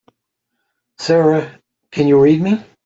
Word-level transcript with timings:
Sara 0.97 1.59
can 1.91 2.07
you 2.07 2.19
read 2.19 2.41
me? 2.41 2.63